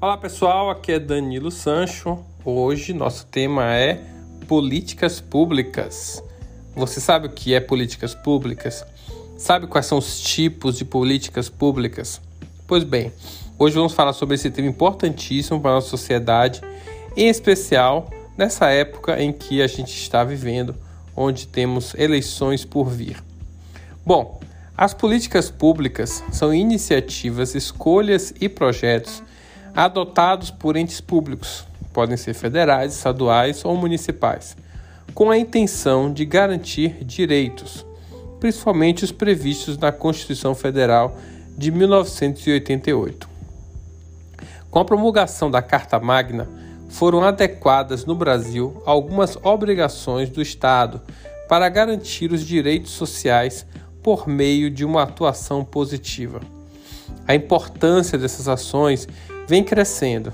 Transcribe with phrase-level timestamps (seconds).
[0.00, 2.24] Olá pessoal, aqui é Danilo Sancho.
[2.44, 4.00] Hoje nosso tema é
[4.46, 6.22] políticas públicas.
[6.76, 8.86] Você sabe o que é políticas públicas?
[9.36, 12.20] Sabe quais são os tipos de políticas públicas?
[12.64, 13.12] Pois bem,
[13.58, 16.60] hoje vamos falar sobre esse tema importantíssimo para a nossa sociedade,
[17.16, 20.76] em especial nessa época em que a gente está vivendo,
[21.16, 23.20] onde temos eleições por vir.
[24.06, 24.38] Bom,
[24.76, 29.24] as políticas públicas são iniciativas, escolhas e projetos
[29.74, 34.56] adotados por entes públicos, podem ser federais, estaduais ou municipais,
[35.14, 37.84] com a intenção de garantir direitos,
[38.38, 41.16] principalmente os previstos na Constituição Federal
[41.56, 43.28] de 1988.
[44.70, 46.48] Com a promulgação da Carta Magna,
[46.88, 51.00] foram adequadas no Brasil algumas obrigações do Estado
[51.48, 53.66] para garantir os direitos sociais
[54.02, 56.40] por meio de uma atuação positiva.
[57.26, 59.08] A importância dessas ações
[59.48, 60.30] vem crescendo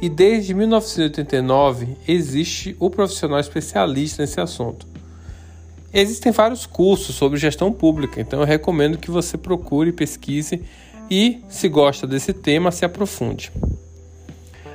[0.00, 4.86] e desde 1989 existe o profissional especialista nesse assunto.
[5.92, 10.62] Existem vários cursos sobre gestão pública, então eu recomendo que você procure, pesquise
[11.10, 13.50] e, se gosta desse tema, se aprofunde.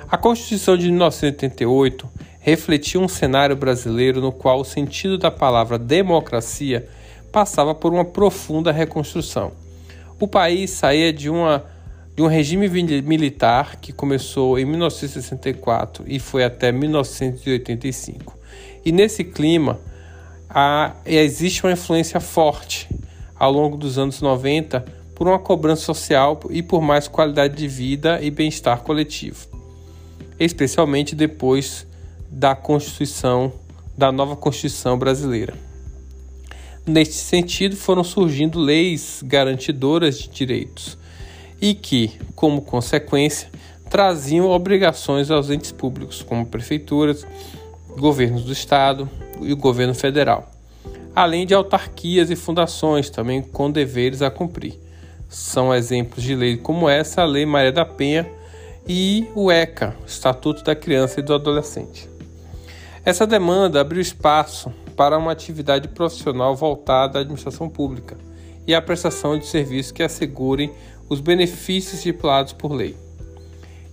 [0.09, 6.89] A Constituição de 1988 refletia um cenário brasileiro no qual o sentido da palavra democracia
[7.31, 9.51] passava por uma profunda reconstrução.
[10.19, 11.63] O país saía de uma
[12.15, 12.69] de um regime
[13.01, 18.37] militar que começou em 1964 e foi até 1985.
[18.85, 19.79] E nesse clima
[20.47, 22.87] há, existe uma influência forte
[23.35, 28.21] ao longo dos anos 90 por uma cobrança social e por mais qualidade de vida
[28.21, 29.47] e bem-estar coletivo,
[30.39, 31.87] especialmente depois
[32.29, 33.51] da Constituição,
[33.97, 35.55] da nova Constituição brasileira.
[36.85, 40.97] Neste sentido, foram surgindo leis garantidoras de direitos
[41.63, 43.47] e que, como consequência,
[43.89, 47.25] traziam obrigações aos entes públicos, como prefeituras,
[47.97, 49.09] governos do estado
[49.39, 50.51] e o governo federal,
[51.15, 54.77] além de autarquias e fundações também com deveres a cumprir.
[55.29, 58.29] São exemplos de lei como essa, a Lei Maria da Penha
[58.85, 62.09] e o ECA, Estatuto da Criança e do Adolescente.
[63.05, 68.17] Essa demanda abriu espaço para uma atividade profissional voltada à administração pública
[68.65, 70.71] e à prestação de serviços que assegurem
[71.09, 72.95] os benefícios estipulados por lei.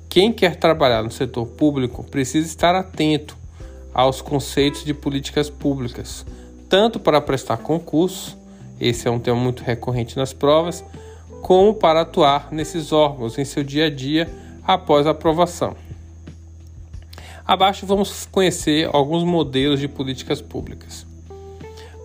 [0.09, 3.37] Quem quer trabalhar no setor público precisa estar atento
[3.93, 6.25] aos conceitos de políticas públicas,
[6.69, 8.39] tanto para prestar concurso,
[8.81, 10.83] esse é um tema muito recorrente nas provas,
[11.43, 14.29] como para atuar nesses órgãos em seu dia a dia
[14.65, 15.77] após a aprovação.
[17.47, 21.10] Abaixo vamos conhecer alguns modelos de políticas públicas.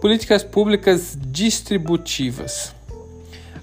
[0.06, 2.76] Políticas públicas distributivas.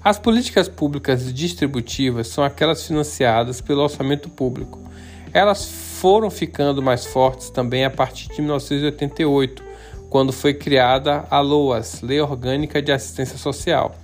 [0.03, 4.77] As políticas públicas distributivas são aquelas financiadas pelo orçamento público.
[5.33, 9.63] Elas foram ficando mais fortes também a partir de 1988,
[10.09, 13.95] quando foi criada a LOAS, Lei Orgânica de Assistência Social,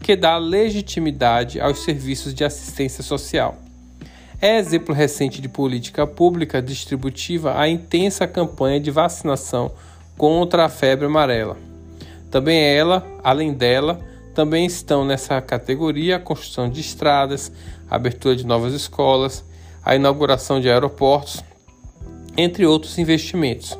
[0.00, 3.58] que dá legitimidade aos serviços de assistência social.
[4.40, 9.70] É exemplo recente de política pública distributiva a intensa campanha de vacinação
[10.16, 11.73] contra a febre amarela.
[12.34, 14.00] Também ela, além dela,
[14.34, 17.52] também estão nessa categoria a construção de estradas,
[17.88, 19.44] a abertura de novas escolas,
[19.84, 21.44] a inauguração de aeroportos,
[22.36, 23.78] entre outros investimentos.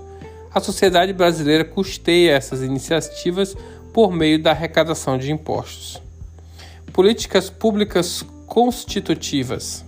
[0.55, 3.57] A sociedade brasileira custeia essas iniciativas
[3.93, 6.01] por meio da arrecadação de impostos.
[6.93, 9.85] Políticas públicas constitutivas.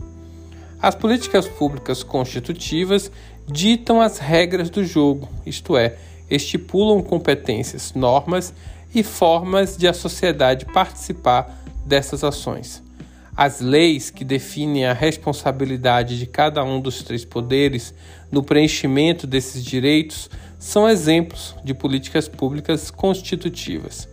[0.83, 3.13] As políticas públicas constitutivas
[3.47, 5.95] ditam as regras do jogo, isto é,
[6.31, 8.53] estipulam competências, normas
[8.95, 12.83] e formas de a sociedade participar dessas ações.
[13.37, 17.93] As leis que definem a responsabilidade de cada um dos três poderes
[18.33, 24.09] no preenchimento desses direitos são exemplos de políticas públicas constitutivas.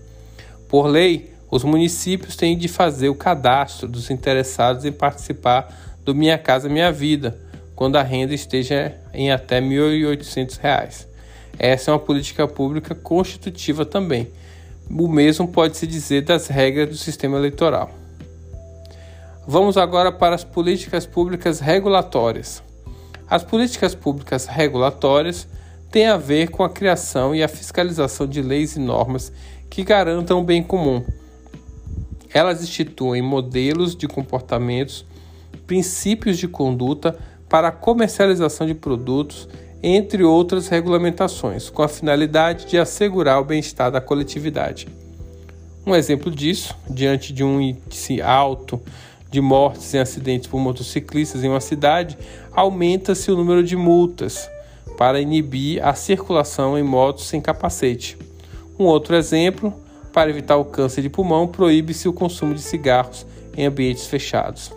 [0.67, 5.73] Por lei, os municípios têm de fazer o cadastro dos interessados em participar
[6.03, 7.39] do Minha Casa Minha Vida,
[7.75, 11.12] quando a renda esteja em até R$ 1.800.
[11.65, 14.29] Essa é uma política pública constitutiva também
[14.89, 17.89] o mesmo pode-se dizer das regras do sistema eleitoral.
[19.47, 22.61] Vamos agora para as políticas públicas regulatórias.
[23.29, 25.47] As políticas públicas regulatórias
[25.89, 29.31] têm a ver com a criação e a fiscalização de leis e normas
[29.69, 31.03] que garantam o bem comum.
[32.33, 35.05] Elas instituem modelos de comportamentos,
[35.65, 37.17] princípios de conduta
[37.49, 39.47] para a comercialização de produtos
[39.83, 44.87] entre outras regulamentações, com a finalidade de assegurar o bem-estar da coletividade.
[45.85, 48.81] Um exemplo disso, diante de um índice alto
[49.29, 52.17] de mortes em acidentes por motociclistas em uma cidade,
[52.53, 54.49] aumenta-se o número de multas
[54.97, 58.17] para inibir a circulação em motos sem capacete.
[58.79, 59.73] Um outro exemplo,
[60.13, 63.25] para evitar o câncer de pulmão, proíbe-se o consumo de cigarros
[63.57, 64.71] em ambientes fechados.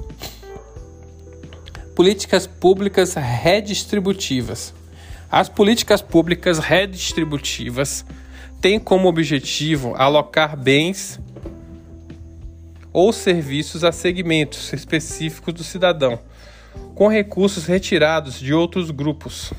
[1.94, 4.75] Políticas públicas redistributivas.
[5.31, 8.05] As políticas públicas redistributivas
[8.61, 11.20] têm como objetivo alocar bens
[12.93, 16.19] ou serviços a segmentos específicos do cidadão,
[16.94, 19.52] com recursos retirados de outros grupos,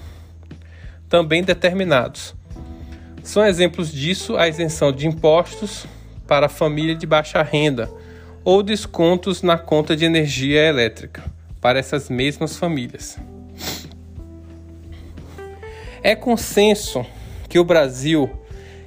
[1.10, 2.34] também determinados.
[3.22, 5.86] São exemplos disso a isenção de impostos
[6.26, 7.92] para a família de baixa renda
[8.44, 11.24] ou descontos na conta de energia elétrica
[11.60, 13.20] para essas mesmas famílias.
[16.08, 17.06] É consenso
[17.50, 18.30] que o Brasil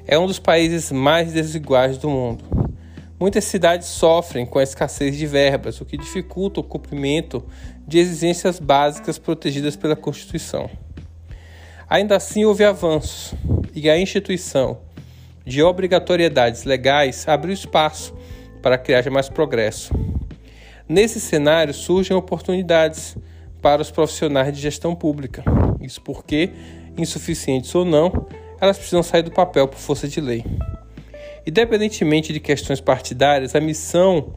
[0.07, 2.43] é um dos países mais desiguais do mundo.
[3.21, 7.45] Muitas cidades sofrem com a escassez de verbas, o que dificulta o cumprimento
[7.87, 10.71] de exigências básicas protegidas pela Constituição.
[11.91, 13.35] Ainda assim, houve avanços
[13.75, 14.79] e a instituição
[15.45, 18.15] de obrigatoriedades legais abriu espaço
[18.63, 19.93] para haja mais progresso.
[20.89, 23.15] Nesse cenário surgem oportunidades
[23.61, 25.45] para os profissionais de gestão pública.
[25.83, 26.51] Isso porque
[26.97, 28.27] insuficientes ou não,
[28.61, 30.45] elas precisam sair do papel por força de lei.
[31.47, 34.35] Independentemente de questões partidárias, a missão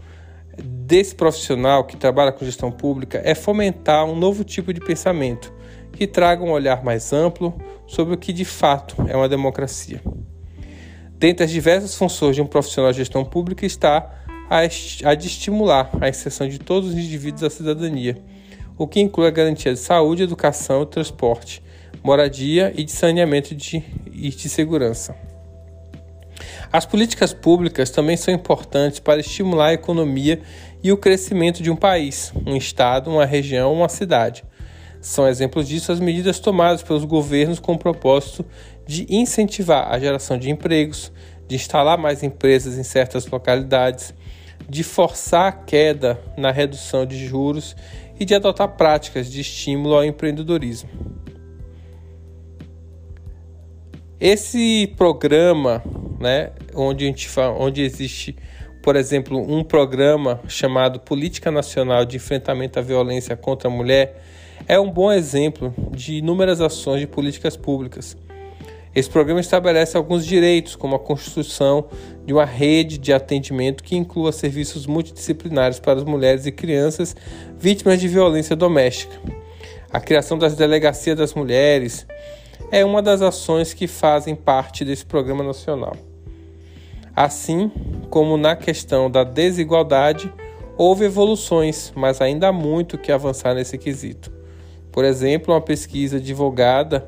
[0.58, 5.54] desse profissional que trabalha com gestão pública é fomentar um novo tipo de pensamento
[5.92, 7.54] que traga um olhar mais amplo
[7.88, 10.02] sobre o que de fato é uma democracia.
[11.12, 14.20] Dentre as diversas funções de um profissional de gestão pública está
[14.50, 18.18] a de estimular a inserção de todos os indivíduos à cidadania,
[18.78, 21.64] o que inclui a garantia de saúde, educação e transporte,
[22.04, 25.16] moradia e de saneamento de, e de segurança.
[26.72, 30.42] As políticas públicas também são importantes para estimular a economia
[30.84, 34.44] e o crescimento de um país, um estado, uma região, uma cidade.
[35.00, 38.46] São exemplos disso as medidas tomadas pelos governos com o propósito
[38.88, 41.12] de incentivar a geração de empregos,
[41.48, 44.14] de instalar mais empresas em certas localidades,
[44.68, 47.76] de forçar a queda na redução de juros
[48.20, 50.90] e de adotar práticas de estímulo ao empreendedorismo.
[54.26, 55.84] Esse programa,
[56.18, 58.34] né, onde, a gente fala, onde existe,
[58.82, 64.24] por exemplo, um programa chamado Política Nacional de Enfrentamento à Violência contra a Mulher,
[64.66, 68.16] é um bom exemplo de inúmeras ações de políticas públicas.
[68.96, 71.90] Esse programa estabelece alguns direitos, como a construção
[72.26, 77.14] de uma rede de atendimento que inclua serviços multidisciplinares para as mulheres e crianças
[77.60, 79.20] vítimas de violência doméstica,
[79.92, 82.08] a criação das delegacias das mulheres,
[82.74, 85.96] é uma das ações que fazem parte desse programa nacional.
[87.16, 87.72] Assim
[88.10, 90.34] como na questão da desigualdade,
[90.76, 94.34] houve evoluções, mas ainda há muito que avançar nesse quesito.
[94.92, 97.08] Por exemplo, uma pesquisa divulgada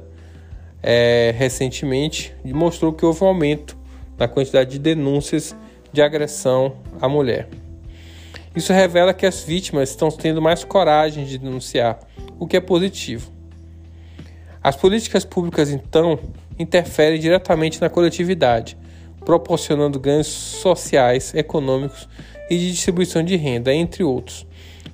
[0.83, 3.75] é, recentemente mostrou que houve um aumento
[4.19, 5.55] na quantidade de denúncias
[5.91, 7.49] de agressão à mulher.
[8.55, 11.97] Isso revela que as vítimas estão tendo mais coragem de denunciar,
[12.37, 13.33] o que é positivo.
[14.65, 16.17] As políticas públicas, então,
[16.57, 18.75] interferem diretamente na coletividade,
[19.23, 22.09] proporcionando ganhos sociais, econômicos
[22.49, 24.43] e de distribuição de renda, entre outros.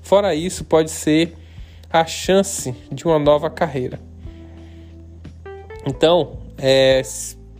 [0.01, 1.37] Fora isso, pode ser
[1.89, 3.97] a chance de uma nova carreira.
[5.87, 7.01] Então, é,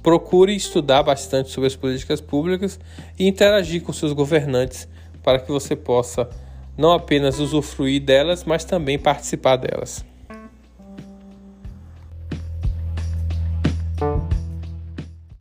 [0.03, 2.77] procure estudar bastante sobre as políticas públicas
[3.17, 4.85] e interagir com seus governantes
[5.23, 6.29] para que você possa
[6.77, 10.10] não apenas usufruir delas, mas também participar delas.